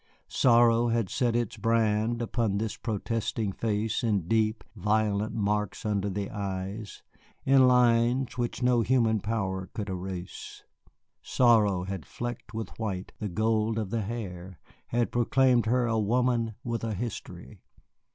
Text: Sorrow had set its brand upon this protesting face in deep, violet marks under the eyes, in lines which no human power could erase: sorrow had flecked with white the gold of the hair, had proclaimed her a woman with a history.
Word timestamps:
Sorrow 0.29 0.87
had 0.87 1.09
set 1.09 1.35
its 1.35 1.57
brand 1.57 2.23
upon 2.23 2.57
this 2.57 2.75
protesting 2.75 3.51
face 3.51 4.03
in 4.03 4.27
deep, 4.27 4.63
violet 4.75 5.31
marks 5.31 5.85
under 5.85 6.09
the 6.09 6.31
eyes, 6.31 7.03
in 7.45 7.67
lines 7.67 8.35
which 8.35 8.63
no 8.63 8.81
human 8.81 9.19
power 9.19 9.69
could 9.75 9.89
erase: 9.89 10.63
sorrow 11.21 11.83
had 11.83 12.03
flecked 12.07 12.51
with 12.51 12.79
white 12.79 13.11
the 13.19 13.29
gold 13.29 13.77
of 13.77 13.91
the 13.91 14.01
hair, 14.01 14.57
had 14.87 15.11
proclaimed 15.11 15.67
her 15.67 15.85
a 15.85 15.99
woman 15.99 16.55
with 16.63 16.83
a 16.83 16.95
history. 16.95 17.61